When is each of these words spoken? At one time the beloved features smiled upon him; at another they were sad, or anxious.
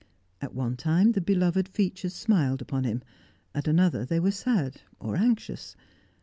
At 0.41 0.55
one 0.55 0.77
time 0.77 1.11
the 1.11 1.21
beloved 1.21 1.67
features 1.69 2.15
smiled 2.15 2.59
upon 2.63 2.85
him; 2.85 3.03
at 3.53 3.67
another 3.67 4.03
they 4.03 4.19
were 4.19 4.31
sad, 4.31 4.81
or 4.99 5.15
anxious. 5.15 5.75